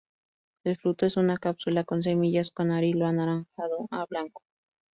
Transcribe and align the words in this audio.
El 0.63 0.77
fruto 0.77 1.05
es 1.05 1.15
una 1.15 1.37
cápsula 1.37 1.83
con 1.83 2.01
semillas 2.01 2.49
con 2.49 2.71
arilo 2.71 3.05
anaranjado 3.05 3.85
a 3.91 4.03
blanco. 4.05 4.41